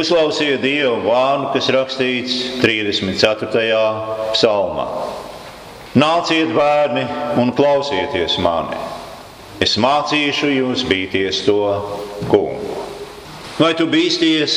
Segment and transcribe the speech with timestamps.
[0.00, 3.80] Uzklausiet Dievu vārdu, kas rakstīts 34.
[4.32, 4.86] psalmā.
[6.00, 7.02] Nāciet, bērni,
[7.42, 8.78] un klausieties mani.
[9.60, 11.58] Es mācīšu jūs bīties to
[12.30, 12.78] kungu.
[13.58, 14.54] Vai tu bīsties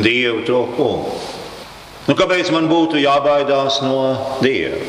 [0.00, 1.18] Dievu to kungu?
[2.08, 4.80] Nu, kāpēc man būtu jābaidās no Dieva?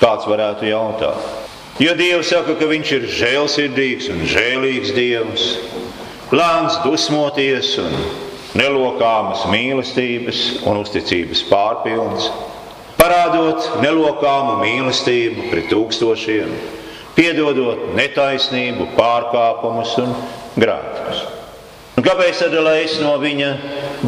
[0.00, 1.30] Kāds varētu jautāt?
[1.78, 5.46] Jo Dievs saka, ka Viņš ir žēlsirdīgs un žēlīgs Dievs,
[6.34, 7.94] lēns dusmoties un
[8.58, 12.28] nelokāmas mīlestības un uzticības pārpilns,
[12.98, 16.50] parādot nelokāmu mīlestību pret tūkstošiem,
[17.16, 20.12] piedodot netaisnību, pārkāpumus un
[20.56, 21.24] grēkus.
[21.96, 23.50] Un kāpēc tad es no viņa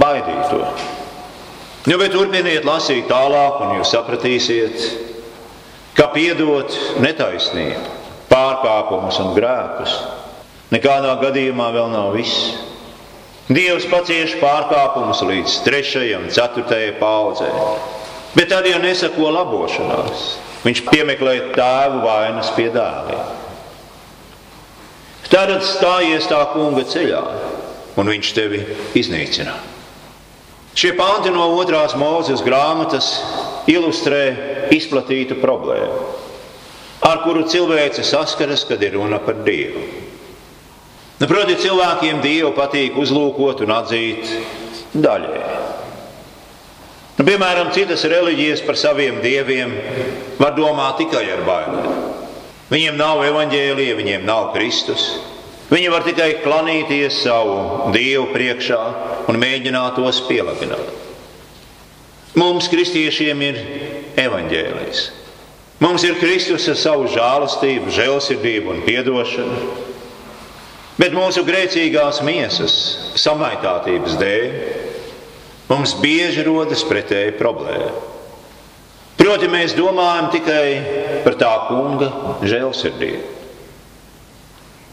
[0.00, 0.84] baidītos?
[1.84, 4.86] Nu, bet turpiniet lasīt tālāk, un jūs sapratīsiet,
[5.96, 6.72] ka piedot
[7.04, 7.82] netaisnību,
[8.30, 9.98] pārkāpumus un grēkus
[10.72, 12.54] nekādā gadījumā vēl nav viss.
[13.44, 16.04] Dievs pacieš pārkāpumus līdz 3.
[16.16, 16.94] un 4.
[16.96, 17.50] paudzē,
[18.32, 20.22] bet tad jau nesako labošanās.
[20.64, 23.42] Viņš piemeklē tēvu vainas pie dēliem.
[25.28, 27.20] Tad stājies tā kunga ceļā,
[28.00, 28.62] un viņš tevi
[28.96, 29.72] iznīcinās.
[30.74, 33.10] Šie panti no otrās mūzes grāmatas
[33.70, 34.22] ilustrē
[34.72, 36.00] izplatītu problēmu,
[37.04, 40.03] ar kuru cilvēce saskaras, kad ir runa par Dievu.
[41.20, 44.30] Nu, proti, cilvēkiem Dievu patīk uzlūkot un atzīt
[44.98, 45.60] daļēji.
[47.14, 49.76] Nu, piemēram, citas reliģijas par saviem dieviem
[50.40, 52.02] var domāt tikai ar bailēm.
[52.72, 55.06] Viņiem nav evaņģēlija, viņiem nav Kristus.
[55.70, 58.80] Viņi var tikai klanīties savu dievu priekšā
[59.30, 60.74] un mēģināt tos pielāgot.
[62.34, 63.60] Mums, kristiešiem, ir
[64.18, 65.06] evaņģēlijs.
[65.84, 69.93] Mums ir Kristus ar savu žēlastību, žēlsirdību un atdošanu.
[70.94, 72.74] Bet mūsu grēcīgās miesas
[73.18, 74.58] samaitātības dēļ
[75.70, 77.90] mums bieži rodas pretēji problēma.
[79.18, 80.66] Proti, mēs domājam tikai
[81.24, 82.10] par tā kunga
[82.44, 83.32] žēlsirdību.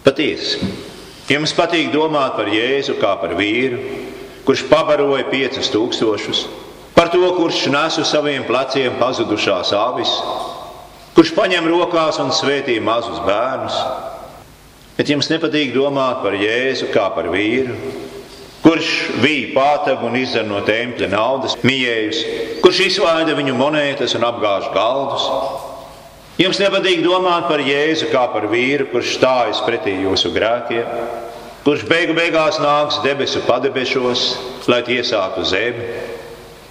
[0.01, 0.71] Patiesi,
[1.29, 3.81] jums patīk domāt par Jēzu kā par vīru,
[4.47, 6.45] kurš pabaroja piecus tūkstošus,
[6.95, 10.15] par to, kurš nes uz saviem pleciem pazudušās avis,
[11.13, 13.77] kurš paņem rokās un svētī mazus bērnus.
[15.01, 17.73] Bet jums nepatīk domāt par Jēzu kā par vīru,
[18.61, 18.89] kurš
[19.23, 22.19] vīja pātagu un izdara no tempļa naudas mījējus,
[22.61, 25.25] kurš izvaida viņu monētas un apgāž galdus.
[26.37, 30.93] Jums nepatīk domāt par Jēzu kā par vīru, kurš stājas pretī jūsu grēkiem,
[31.65, 34.29] kurš beigu beigās nāks debesu padebešos,
[34.69, 35.91] lai tiesātu zemi,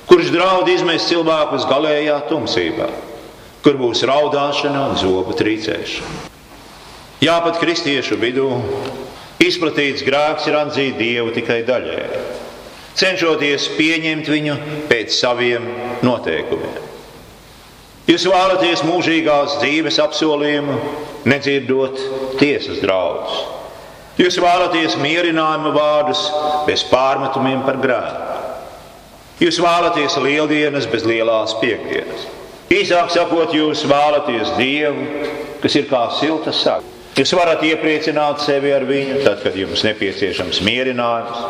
[0.06, 2.92] kurš draud izmest cilvēkus galējā tumsībā,
[3.66, 6.29] kur būs raudāšana un zobu trīcēšana.
[7.20, 8.46] Jā, pat kristiešu vidū
[9.44, 12.20] izplatīts grēks ir atzīt Dievu tikai daļēji,
[12.96, 14.54] cenšoties pieņemt viņu
[14.88, 15.66] pēc saviem
[16.00, 16.78] noteikumiem.
[18.08, 20.78] Jūs vēlaties mūžīgās dzīves apsolījumu,
[21.28, 22.00] nedzirdot
[22.40, 23.42] tiesas draudus.
[24.16, 26.22] Jūs vēlaties mierinājuma vārdus
[26.64, 28.38] bez pārmetumiem par grēku.
[29.44, 32.24] Jūs vēlaties lieldienas bez lielās piekdienas.
[32.72, 35.04] Īsāk sakot, jūs vēlaties Dievu,
[35.60, 36.89] kas ir kā silta saka.
[37.18, 41.40] Jūs varat iepriecināt sevi ar viņu, tad, kad jums nepieciešams mierinājums.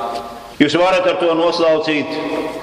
[0.61, 2.11] Jūs varat ar to noslaucīt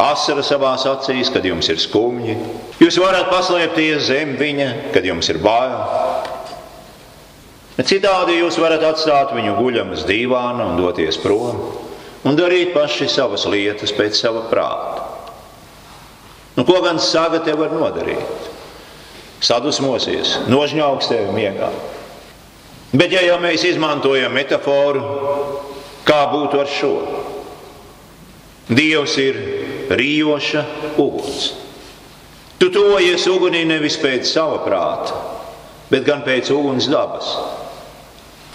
[0.02, 2.36] asaru savā acīs, kad jums ir skumji.
[2.82, 5.80] Jūs varat paslēpties zem viņa, kad jums ir bail.
[7.78, 11.60] Citādi jūs varat atstāt viņu guļam uz dīvāna un doties prom
[12.28, 15.06] un darīt paši savas lietas pēc sava prāta.
[16.58, 18.50] Nu, ko gan saga te var nodarīt?
[19.46, 21.70] Sadusmosies, nožņauks tevi miegā.
[22.96, 25.02] Bet ja jau mēs izmantojam metaforu,
[26.08, 26.94] kā būtu ar šo?
[28.68, 29.40] Dievs ir
[29.92, 30.64] rījoša
[31.00, 31.52] uguns.
[32.58, 35.20] Tu tojies ugunī nevis pēc sava prāta,
[35.92, 37.28] bet gan pēc uguns dabas.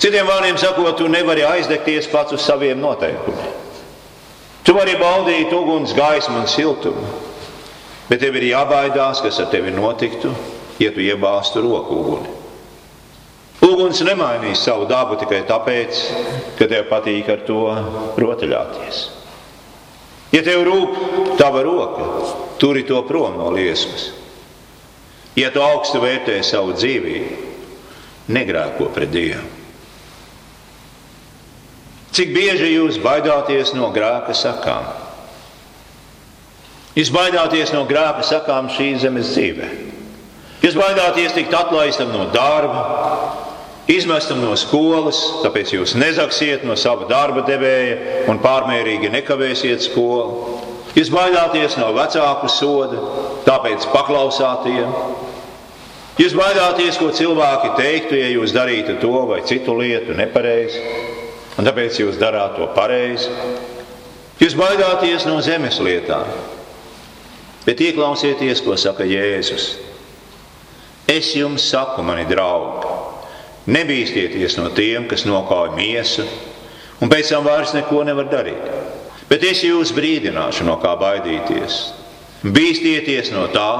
[0.03, 3.61] Citiem vārdiem sakot, tu nevari aizdegties pats uz saviem noteikumiem.
[4.67, 7.05] Tu vari baudīt uguns gaismu un siltumu,
[8.09, 10.33] bet tev ir jābaidās, kas ar tevi notiktu,
[10.83, 12.42] ja tu iebāztu roku uguni.
[13.63, 16.01] Uguns nemainīs savu dabu tikai tāpēc,
[16.59, 17.61] ka tev patīk ar to
[18.19, 19.03] rotaļāties.
[20.33, 20.97] Ja tev rūp
[21.39, 22.09] tava roka,
[22.59, 24.11] turi to prom no liesmas.
[25.39, 27.37] Ja tu augstu vērtē savu dzīvību,
[28.33, 29.45] negrēko pret Dievu.
[32.13, 34.91] Cik bieži jūs baidāties no grēka sakām?
[36.93, 39.69] Jūs baidāties no grēka sakām šīs zemes dzīvē.
[40.63, 42.83] Jūs baidāties tikt atlaistam no darba,
[43.93, 50.61] Izmestam no skolas, tāpēc jūs nezaksiet no sava darba devēja un pārmērīgi nekavēsiet skolu.
[50.97, 53.01] Jūs baidāties no vecāku soda,
[53.47, 55.21] tāpēc paklausāties.
[56.21, 60.83] Jūs baidāties, ko cilvēki teiktu, ja jūs darītu to vai citu lietu nepareizi,
[61.57, 63.33] un tāpēc jūs darāt to pareizi.
[64.43, 66.29] Jūs baidāties no zemes lietām,
[67.65, 69.73] bet ieklausieties, ko saka Jēzus.
[71.09, 72.92] Es jums saku, mani draugi,
[73.67, 76.27] nebīsties no tiem, kas nokauj miesu,
[77.03, 78.71] un pēc tam vairs neko nevar darīt.
[79.31, 81.79] Bet es jūs brīdināšu, no kā baidīties.
[82.43, 83.71] Bīsties no tā,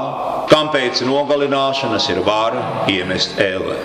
[0.49, 3.77] kam pēc nogalināšanas ir vara iemest ellē.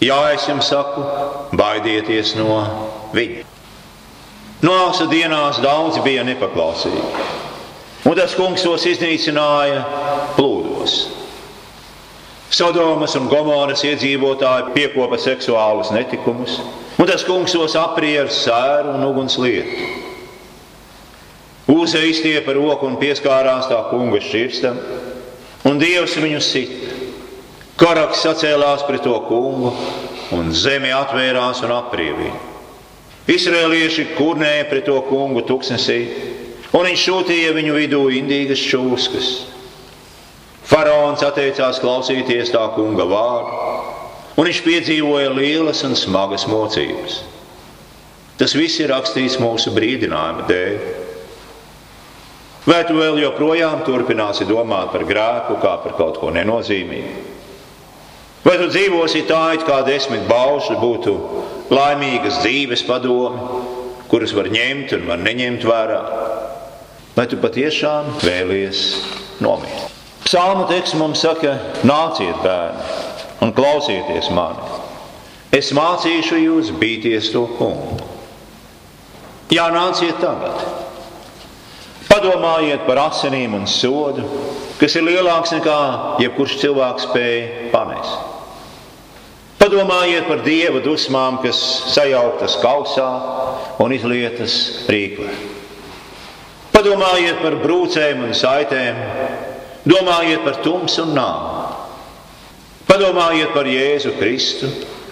[0.00, 1.04] Jā, es jums saku,
[1.52, 2.56] baidieties no
[3.12, 3.44] viņa.
[4.64, 7.04] Nāca dienās daudzi bija nepaklausīgi,
[8.08, 9.84] un tas kungs tos iznīcināja
[10.36, 11.19] plūdos.
[12.50, 16.58] Sodomas un Gomoras iedzīvotāji piekopa seksuālus netikumus,
[16.98, 20.10] un tas kungs tos aprija ar sēru un uguns lietu.Ūze
[22.10, 24.76] izstiepa roku un pieskārās tā kunga šķirstam,
[25.70, 26.90] un Dievs viņu sita.
[27.80, 29.70] Karaks sacēlās pret to kungu,
[30.34, 32.34] un zeme atvērās un aprievīja.
[33.30, 36.00] Izrēlieši kurnēja pret to kungu tuksnesī,
[36.74, 39.26] un viņš sūtīja viņu vidū indīgas čūskas.
[40.70, 43.56] Faraons atteicās klausīties tā kunga vārdu,
[44.38, 47.20] un viņš piedzīvoja lielas un smagas mocības.
[48.38, 50.76] Tas viss ir rakstīts mūsu brīdinājuma dēļ.
[52.70, 57.26] Vai tu vēl joprojām turpināsi domāt par grēku kā par kaut ko nenozīmīgu?
[58.46, 61.16] Vai tu dzīvosi tā, it kā desmit baušļi būtu
[61.74, 63.60] laimīgas dzīves padomi,
[64.08, 66.02] kuras var ņemt un var neņemt vērā?
[67.18, 68.84] Vai tu patiešām vēlies
[69.44, 69.89] nomirt?
[70.30, 72.84] Psalma teksts mums saka, nāciet, bērni,
[73.42, 74.62] un klausieties mani.
[75.50, 77.96] Es mācīšu jūs bīties to kungu.
[79.50, 80.62] Jā, nāciet tagad.
[82.06, 84.22] Padomājiet par asinīm un sodu,
[84.78, 85.80] kas ir lielāks nekā
[86.22, 88.14] jebkurš cilvēks spēja panest.
[89.58, 91.58] Padomājiet par dieva dusmām, kas
[91.90, 93.10] sajauktas kausā
[93.82, 95.34] un izlietas rīklē.
[96.70, 99.06] Padomājiet par brūcēm un saitēm,
[99.88, 101.60] Domājiet par tumsu un nāvi.
[102.90, 104.68] Padomājiet par Jēzu Kristu,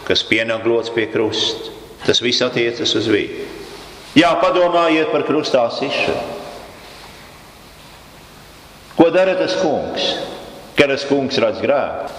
[0.09, 1.73] kas pienaglots pie krusta.
[2.05, 3.47] Tas viss attiecas uz viņu.
[4.19, 6.37] Jā, padomājiet par krustā sišanu.
[8.99, 10.09] Ko dara tas kungs?
[10.79, 12.11] Kad tas kungs redz grēku,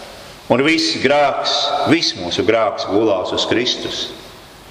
[0.51, 1.55] un viss grēks,
[1.91, 3.99] viss mūsu grēks gulās uz Kristus.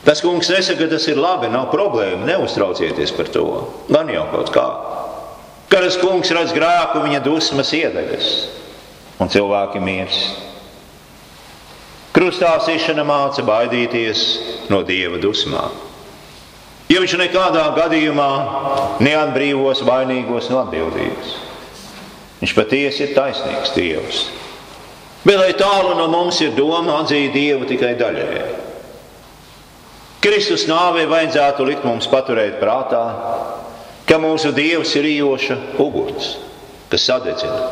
[0.06, 3.44] Tas kungs nesaka, ka tas ir labi, nav problēma, neuztraucieties par to.
[3.92, 4.66] Gan jau kaut kā.
[5.68, 8.28] Karas kungs redz grēku, viņa dusmas iedegas,
[9.20, 10.46] un cilvēki mirst.
[12.16, 14.22] Krustā sišana māca baidīties
[14.72, 15.76] no dieva dusmām.
[16.88, 18.30] Ja viņš nekādā gadījumā
[19.04, 21.34] neatbrīvos vainīgos no atbildības,
[22.40, 24.22] viņš patiesi ir taisnīgs Dievs.
[25.26, 28.46] Bet lai tālu no mums ir doma atzīt Dievu tikai daļēji.
[30.24, 33.04] Kristus nāvei vajadzētu likt mums paturēt prātā,
[34.08, 36.36] ka mūsu Dievs ir īoša uguns,
[36.88, 37.68] kas sadedzina.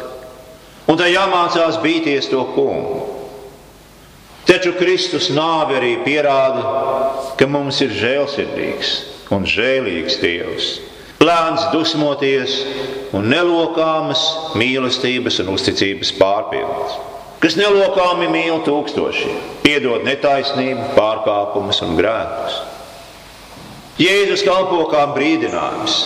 [0.87, 3.00] Un tai jāmācās bīties to kungu.
[4.47, 6.62] Taču Kristus nāve arī pierāda,
[7.38, 8.93] ka mums ir žēlsirdīgs
[9.35, 10.69] un žēlīgs Dievs.
[11.19, 12.61] Plāns dusmoties
[13.17, 14.23] un nelokāmas
[14.61, 16.95] mīlestības un uzticības pārpildus,
[17.43, 22.61] kas nelokāmi mīl tūkstošiem, piedod netaisnību, pārkāpumus un grēkus.
[23.97, 26.05] Jēzus kalpo kā brīdinājums,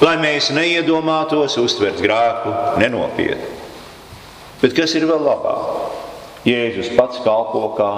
[0.00, 3.56] lai mēs neiedomātos uztvert grēku nenopietni.
[4.60, 5.96] Bet kas ir vēl labāk?
[6.48, 7.90] Jēzus pats kalpo kā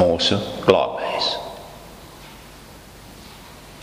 [0.00, 1.30] mūsu glābējs.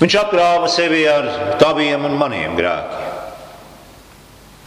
[0.01, 1.27] Viņš apkrāva sevi ar
[1.61, 3.11] taviem un maniem grēkiem.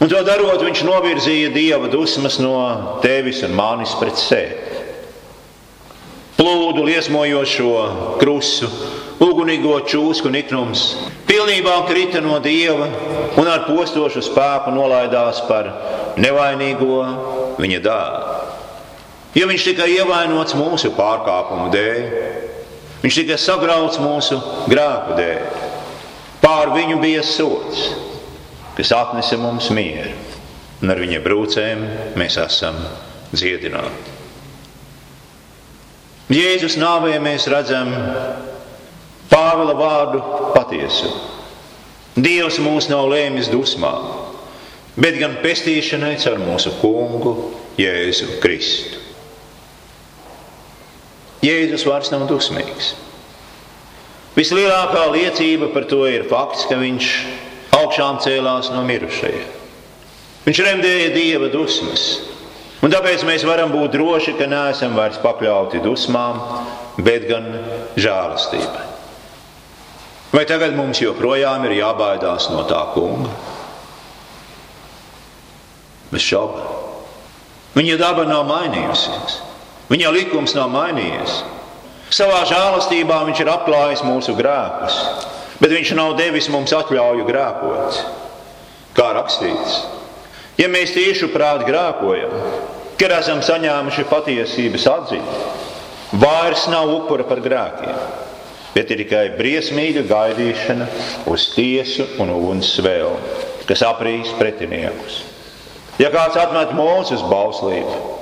[0.01, 2.55] Un to darot, viņš novirzīja dieva dusmas no
[3.03, 4.81] tevis un manis pret sevi.
[6.35, 7.73] Plūdu liesmojošo
[8.19, 8.69] krusu
[9.23, 10.87] ugunīgo čūsku niknums
[11.27, 12.87] pilnībā krita no dieva
[13.39, 15.69] un ar postošu spēku nolaidās par
[16.19, 16.99] nevainīgo
[17.59, 18.33] viņa dēlu.
[19.35, 22.03] Jo viņš tika ievainots mūsu pārkāpumu dēļ,
[23.03, 24.39] viņš tika sagrauts mūsu
[24.71, 25.41] grēku dēļ.
[26.43, 27.89] Pār viņu bija sots,
[28.77, 30.13] kas atnesa mums mieru,
[30.83, 31.87] un ar viņa brūcēm
[32.19, 32.77] mēs esam
[33.33, 34.13] dziedināti.
[36.31, 37.91] Jēzus nāvē mēs redzam
[39.31, 40.21] Pāvila vārdu
[40.55, 41.09] patiesu.
[42.15, 44.05] Dievs mūs nav lēmis dusmām,
[44.95, 47.33] bet gan pestīšanai caur mūsu kungu
[47.79, 49.01] Jēzu Kristu.
[51.43, 52.93] Jēzus vairs nav dusmīgs.
[54.35, 57.11] Vislielākā liecība par to ir fakts, ka viņš
[57.75, 59.51] augšām cēlās no mirušajiem.
[60.45, 62.07] Viņš remdēja dieva dusmas.
[62.85, 66.41] Un tāpēc mēs varam būt droši, ka neesam vairs pakļauti dusmām,
[67.01, 67.47] bet gan
[67.97, 68.84] žēlastībai.
[70.35, 73.29] Vai tagad mums joprojām ir jābaidās no tā kunga?
[76.11, 76.73] Bez šaubām.
[77.75, 79.37] Viņa daba nav mainījusies,
[79.91, 81.37] viņa likums nav mainījies.
[82.15, 84.99] Savā žēlastībā viņš ir apklājis mūsu grēkus,
[85.59, 88.01] bet viņš nav devis mums atļauju grēkot.
[88.95, 89.79] Kā rakstīts,
[90.59, 92.35] ja mēs tieši prātā grēkojam,
[92.99, 95.39] kad esam saņēmuši patiesības atziņu,
[96.19, 98.24] vairs nav upura par grēkiem,
[98.75, 100.89] bet ir tikai briesmīga gaidīšana
[101.31, 103.15] uz tiesu un uguns svēlu,
[103.69, 105.23] kas aprīs pretiniekus.
[105.97, 108.15] Ja kāds atmet mūsu bauslību,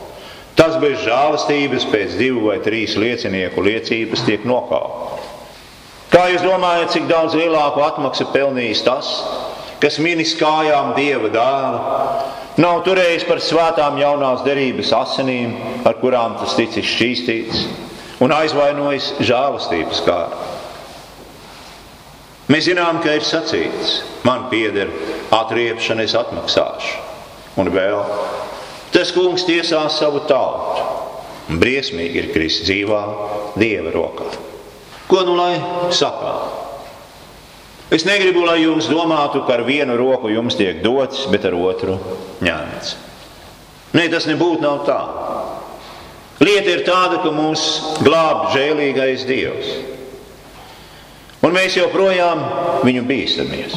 [0.53, 5.31] Tas bez žēlastības pēc divu vai trīs liecinieku liecības tiek nokauts.
[6.13, 9.10] Kā jūs domājat, cik daudz lielāku atmaksu pelnījis tas,
[9.81, 11.79] kas minis kājām dieva dēlu,
[12.62, 15.55] nav turējis par svētām jaunās derības asinīm,
[15.89, 17.65] ar kurām tas ticis šķīstīts,
[18.22, 20.51] un aizvainojis žēlastības kārtu?
[22.51, 24.91] Mēs zinām, ka ir sacīts, man pieder
[25.34, 26.98] atriepšana, es atmaksāšu,
[27.58, 28.01] un vēl
[28.93, 30.84] Tas kungs tiesā savu tautu,
[31.50, 33.00] un briesmīgi ir krist dzīvā
[33.58, 34.27] dieva rokā.
[35.10, 35.55] Ko nu lai
[35.89, 36.60] sakām?
[37.93, 41.98] Es negribu, lai jūs domātu, ka ar vienu roku jums tiek dots, bet ar otru
[42.46, 42.93] ņemts.
[43.98, 45.00] Nē, tas nebūtu tā.
[46.42, 47.63] Lieta ir tāda, ka mūs
[48.02, 49.74] glāb žēlīgais Dievs.
[51.44, 52.42] Un mēs joprojām
[52.88, 53.75] viņu bīstamies.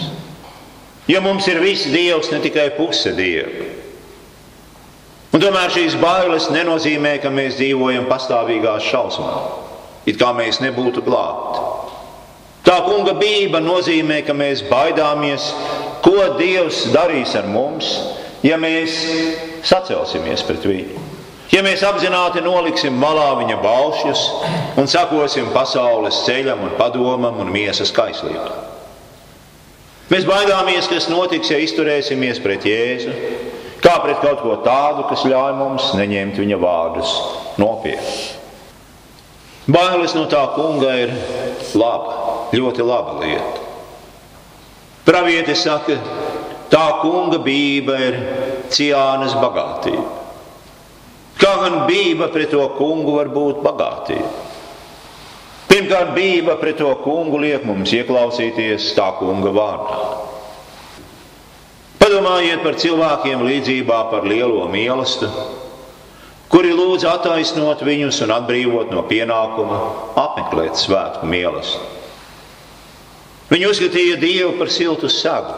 [1.10, 3.66] Jo mums ir viss Dievs, ne tikai puse Dieva.
[5.34, 9.34] Un tomēr šīs bailes nenozīmē, ka mēs dzīvojam pastāvīgā šausmā,
[10.08, 11.64] it kā mēs nebūtu glābti.
[12.66, 15.50] Tā kunga bība nozīmē, ka mēs baidāmies,
[16.02, 17.92] ko Dievs darīs ar mums,
[18.42, 18.96] ja mēs
[19.66, 21.05] sacelsimies pret viņu.
[21.52, 24.22] Ja mēs apzināti noliksim malā viņa balšļus
[24.80, 28.64] un sakosim pasaules ceļam un padomam un miesas kaislībām.
[30.10, 33.14] Mēs baidāmies, kas notiks, ja izturēsimies pret Jēzu
[33.86, 37.12] Kā pret kaut ko tādu, kas ļauj mums neņemt viņa vārdus
[37.60, 38.16] nopietni.
[39.70, 41.12] Bailes no tā kunga ir
[41.78, 42.16] laba,
[42.54, 43.64] ļoti laba lieta.
[45.06, 45.98] Pravietis saka,
[46.72, 48.18] tā kunga bība ir
[48.74, 50.15] ciānas bagātība.
[51.36, 54.30] Kā gan bība pret to kungu var būt bagātība?
[55.66, 59.98] Pirmkārt, bība pret to kungu liek mums ieklausīties tā kunga vārdā.
[62.00, 65.44] Padomājiet par cilvēkiem līdzībā par lielo mīlestību,
[66.52, 69.80] kuri lūdz attaisnot viņus un atbrīvot no pienākuma
[70.22, 71.92] apmeklēt svētku mīlestību.
[73.50, 75.52] Viņi uzskatīja Dievu par siltu sagu,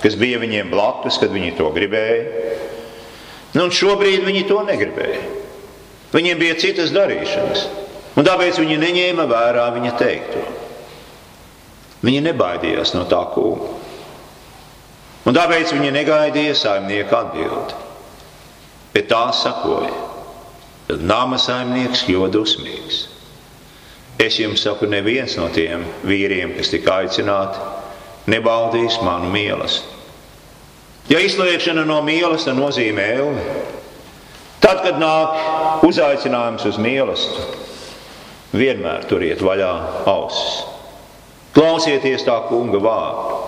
[0.00, 2.54] kas bija viņiem blakus, kad viņi to gribēja.
[3.56, 5.22] Nu, un šobrīd viņi to negribēja.
[6.12, 7.62] Viņiem bija citas darīšanas,
[8.16, 10.42] un tāpēc viņi neņēma vērā viņa teikto.
[12.04, 13.72] Viņi nebaidījās no tā kunga.
[15.26, 17.80] Un tāpēc viņi negaidīja saimnieka atbildi.
[18.92, 19.90] Bet tā sakoja.
[20.86, 23.00] Tad nama saimnieks kļuva dusmīgs.
[24.22, 27.58] Es jums saku, neviens no tiem vīriem, kas tika aicināti,
[28.30, 29.95] nebaudīs manu mīlestību.
[31.06, 33.42] Ja izslēgšana no mīlestības nozīmē elli,
[34.58, 37.60] tad, kad nāk uzaicinājums uz mīlestību,
[38.58, 39.70] vienmēr turiet vaļā
[40.10, 40.64] ausis.
[41.54, 43.38] Klausieties tā kunga vārdu.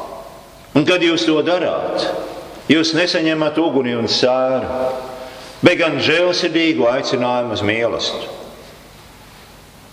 [0.78, 2.06] Un kad jūs to darāt,
[2.70, 4.92] jūs nesaņemat uguni un sēru,
[5.64, 8.36] bet gan žēlsirdīgu aicinājumu uz mīlestību.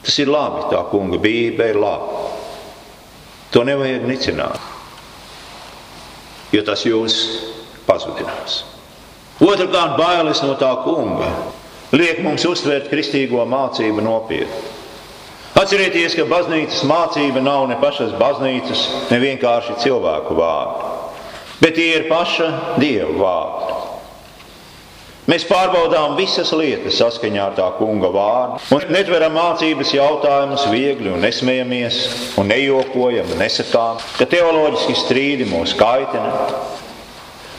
[0.05, 2.22] Tas ir labi, tā kunga bība ir labi.
[3.55, 4.62] To nevajag nicināt,
[6.53, 7.15] jo tas jūs
[7.88, 8.63] pazudinās.
[9.44, 11.30] Otrakārt, bailes no tā kunga
[11.96, 14.74] liek mums uztvērt kristīgo mācību nopietni.
[15.56, 20.89] Atcerieties, ka baznīcas mācība nav ne pašas baznīcas, ne vienkārši cilvēku vārdi,
[21.62, 22.50] bet tie ir paša
[22.82, 23.75] Dieva vārdi.
[25.32, 31.24] Mēs pārbaudām visas lietas saskaņā ar tā kunga vārdu un netveram mācības jautājumus viegli un
[31.25, 31.98] nesmējamies
[32.38, 36.30] un nejokojam un nesakām, ka teoloģiski strīdi mūs kaitina.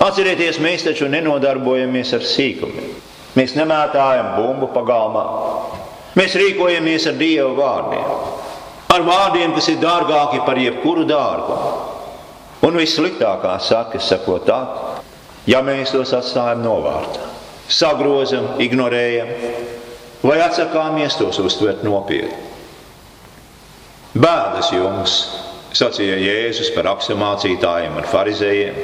[0.04, 2.94] Atcerieties, mēs taču nenodarbojamies ar sīkumiem.
[3.36, 5.24] Mēs nemētājam bumbu pagalmā,
[6.16, 8.12] Mēs rīkojamies ar Dieva vārdiem,
[8.94, 11.72] ar vārdiem, kas ir dārgāki par jebkuru dārgumu.
[12.64, 14.60] Un vissliktākā saka, sakot tā,
[15.46, 17.28] ja mēs tos atstājam novārtā,
[17.68, 19.28] sagrozam, ignorējam,
[20.24, 22.40] vai atsakāmies tos uztvert nopietni.
[24.16, 25.18] Bēdas jums,
[25.76, 28.80] sacīja Jēzus par apsamācītājiem un farizējiem,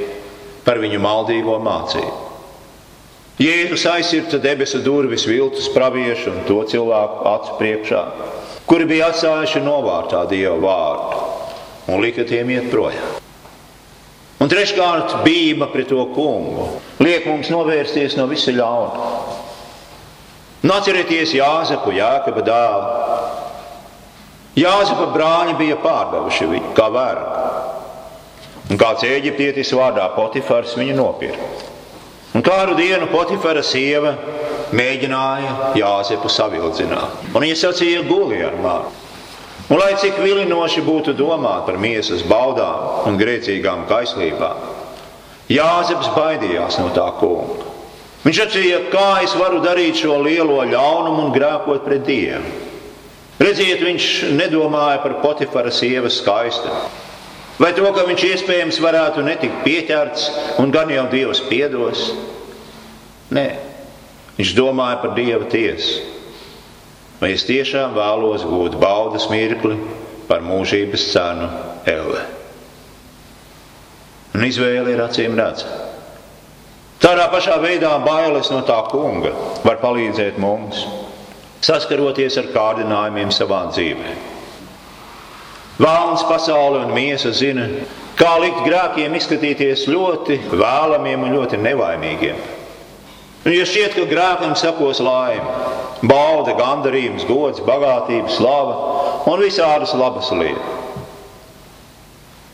[0.67, 2.29] par viņu maldīgo mācību.
[3.43, 8.03] Jēzus aizsirta debesu durvis viltus praviešu un to cilvēku acu priekšā,
[8.69, 11.23] kuri bija atstājuši novārtā Dieva vārdu
[11.91, 13.19] un lika tiem iet projām.
[14.43, 16.69] Un treškārt, bība pret to kungu
[17.03, 19.11] liek mums novērsties no visa ļauna.
[20.73, 22.87] Atcerieties Jāzepu, Jākaba dēlu.
[24.59, 27.42] Jāzepa brāļi bija pārdevuši viņu kā vergu.
[28.73, 31.49] Un kāds eģiptietis vārdā Potifars viņu nopirka.
[32.33, 34.15] Un kādu dienu Potifara sieva
[34.73, 37.27] mēģināja Jāzepu savildzināt.
[37.35, 38.95] Un viņa sacīja guli ar māti.
[39.69, 44.65] Un lai cik vilinoši būtu domāt par miesas baudām un grēcīgām kaislībām,
[45.53, 47.69] Jāzeps baidījās no tā kunga.
[48.25, 52.59] Viņš sacīja, kā es varu darīt šo lielo ļaunumu un grēkot pret Dievu.
[53.43, 57.02] Redziet, viņš nedomāja par Potifara sievas skaistumu.
[57.61, 60.31] Vai to, ka viņš iespējams varētu netikt pieķerts
[60.63, 62.09] un gan jau Dievs piedos?
[63.33, 63.47] Nē,
[64.39, 66.13] viņš domāja par Dieva tiesu
[67.23, 69.77] vai es tiešām vēlos gūt baudas mirkli
[70.27, 71.47] par mūžības cenu
[71.87, 72.25] elle.
[74.35, 75.79] Un izvēle ir acīm redzama.
[77.03, 79.33] Tādā pašā veidā bailes no tā kunga
[79.63, 80.83] var palīdzēt mums
[81.63, 84.15] saskaroties ar kārdinājumiem savā dzīvē.
[85.83, 87.67] Vēlams pasaule un miesa zina,
[88.19, 92.43] kā likt grēkiem izskatīties ļoti vēlamiem un ļoti nevainīgiem.
[93.43, 95.57] Un, ja šķiet, ka grēkam sekos laime,
[96.07, 100.79] bauda, gandarījums, gods, bagātība, slava un visādas labas lietas.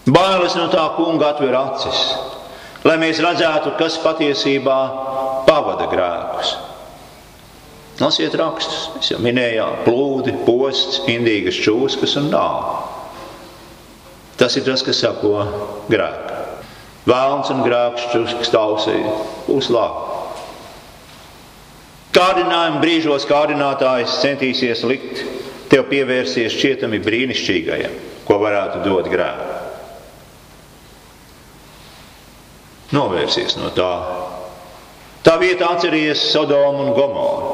[0.09, 1.99] Bailes no tā kunga atver acis,
[2.89, 4.79] lai mēs redzētu, kas patiesībā
[5.45, 6.55] pavada grēkus.
[8.01, 12.88] Lasiet rakstus, mēs jau minējām, plūdi, posts, indīgas čūskas un nāve.
[14.39, 15.33] Tas ir tas, kas sako
[15.91, 16.37] grēku.
[17.09, 18.99] Vēlns un grēks čūskas tausī
[19.49, 20.17] labi.
[22.15, 25.23] Kārdinājuma brīžos kārdinātājs centīsies likt
[25.73, 27.97] tev pievērsties šķietami brīnišķīgajam,
[28.29, 29.57] ko varētu dot grēku.
[32.97, 33.93] Novērsies no tā.
[35.25, 37.51] Tā vietā atceries Sodomu un Gomoru.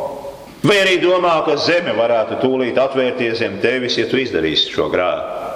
[0.65, 5.54] Vai arī domā, ka zeme varētu tūlīt atvērties zem tevis, ja tu izdarīsi šo grēku.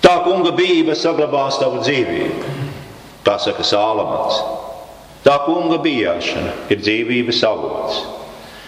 [0.00, 2.54] Tā kunga bība saglabās tavu dzīvību,
[3.26, 4.40] tā saka Sālamans.
[5.20, 8.00] Tā kunga bijāšana ir dzīvības avots,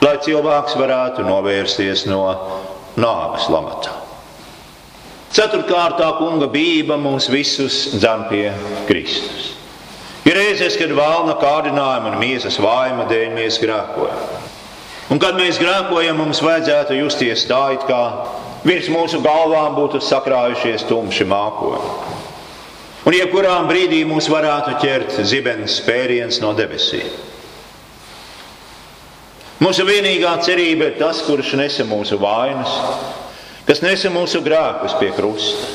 [0.05, 2.27] lai cilvēks varētu novērsties no
[3.01, 3.97] nāves lamatā.
[5.33, 8.51] Ceturtkārt, tā kunga bība mūs visus dzem pie
[8.85, 9.55] Kristus.
[10.29, 14.21] Ir reizes, kad valna kārdinājuma un miesas vājuma dēļ mēs grēkojam.
[15.11, 18.03] Un kad mēs grēkojam, mums vajadzētu justies tā, it kā
[18.67, 22.21] virs mūsu galvām būtu sakrājušies tumši mākoņi.
[23.03, 27.09] Un jebkurā brīdī mūs varētu ķert zibens spēriens no debesīm.
[29.63, 32.73] Mūsu vienīgā cerība ir tas, kurš nesa mūsu vainas,
[33.67, 35.71] kas nesa mūsu grēkus pie krusta.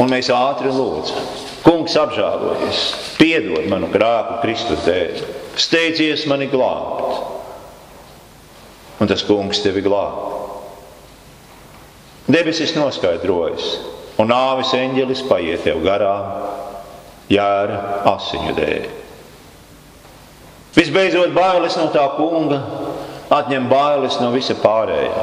[0.00, 1.28] Un mēs ātri lūdzam,
[1.64, 2.80] Kungs, apžēlojies,
[3.16, 5.22] piedod manu grēku Kristus dēļ,
[5.58, 7.16] steidzies mani glābt.
[9.00, 10.35] Un tas Kungs tevi glāb.
[12.26, 13.66] Debesis noskaidrojas,
[14.18, 16.32] un nāves eņģelis paiet tev garām,
[17.30, 17.76] jēra
[18.16, 18.88] asiņu dēļ.
[20.76, 22.58] Visbeidzot, bailes no tā kunga
[23.32, 25.22] atņem bailes no visa pārējā.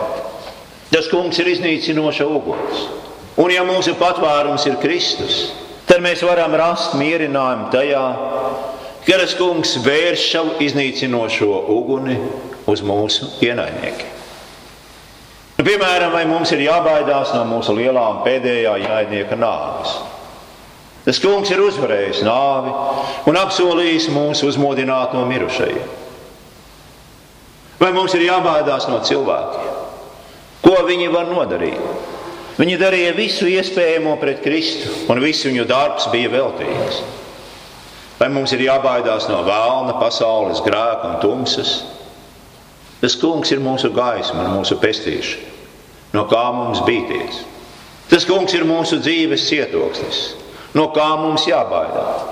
[0.94, 2.88] Tas kungs ir iznīcinoša uguns.
[3.36, 5.44] Un ja mūsu patvērums ir Kristus,
[5.89, 8.08] tad mēs varam rast mierinājumu tajā,
[9.04, 12.20] ka tas kungs vērš savu iznīcinošo uguni
[12.70, 14.22] uz mūsu ienaidniekiem.
[15.63, 19.93] Nu, piemēram, vai mums ir jābaidās no mūsu lielā un pēdējā ienaidnieka nāves?
[21.06, 22.73] Tas kungs ir uzvarējis nāvi
[23.32, 25.86] un apsolījis mūs uzmodināt no mirušajiem.
[27.80, 29.69] Vai mums ir jābaidās no cilvēkiem?
[30.65, 31.80] Ko viņi var nodarīt?
[32.60, 36.99] Viņi darīja visu iespējamo pret Kristu, un viss viņu darbs bija veltīgs.
[38.19, 41.73] Vai mums ir jābaidās no vēlna, pasaules grēka un tumsas?
[42.99, 45.53] Tas kungs ir mūsu gaisma un mūsu pestīšana.
[46.13, 47.41] No kā mums bīties?
[48.12, 50.23] Tas kungs ir mūsu dzīves cietoksnis
[50.73, 52.23] No kā mums jābaidās?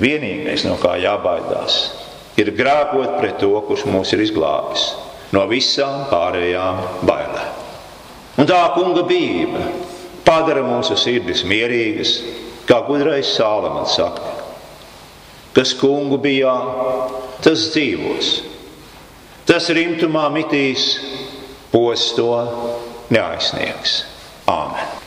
[0.00, 1.78] Vienīgais, no kā jābaidās,
[2.38, 4.90] ir grēkot pret to, kurš mūs ir izglābis
[5.34, 7.56] no visām pārējām bailēm.
[8.40, 9.64] Un tā kunga bība
[10.26, 12.18] padara mūsu sirdis mierīgas,
[12.68, 14.36] kā gudrais Sālamans saka.
[15.56, 16.52] Kas kungu bijā,
[17.42, 18.30] tas dzīvos.
[19.48, 20.92] Tas rimtumā mitīs,
[21.72, 22.30] posto
[23.10, 24.04] neaizsniegs.
[24.50, 24.99] Āmen!